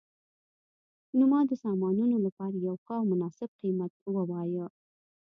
[1.17, 4.65] نو ما د سامانونو لپاره یو ښه او مناسب قیمت وواایه